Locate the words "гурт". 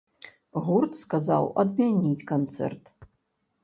0.67-0.97